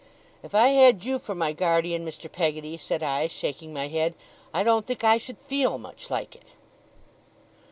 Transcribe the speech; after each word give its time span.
'If 0.41 0.55
I 0.55 0.69
had 0.69 1.05
you 1.05 1.19
for 1.19 1.35
my 1.35 1.53
guardian, 1.53 2.03
Mr. 2.03 2.25
Peggotty,' 2.27 2.75
said 2.75 3.03
I, 3.03 3.27
shaking 3.27 3.71
my 3.71 3.87
head, 3.87 4.15
'I 4.51 4.63
don't 4.63 4.87
think 4.87 5.03
I 5.03 5.19
should 5.19 5.37
FEEL 5.37 5.77
much 5.77 6.09
like 6.09 6.33
it. 6.35 6.53